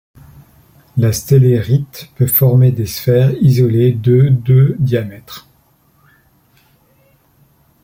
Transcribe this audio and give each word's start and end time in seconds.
La 0.97 1.13
stellérite 1.13 2.09
peut 2.15 2.25
former 2.25 2.71
des 2.71 2.87
sphères 2.87 3.33
isolée 3.39 3.91
de 3.91 4.29
de 4.29 4.75
diamètre. 4.79 5.47